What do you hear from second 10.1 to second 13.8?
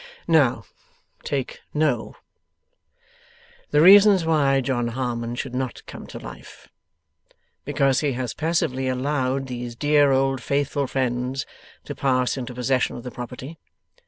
old faithful friends to pass into possession of the property.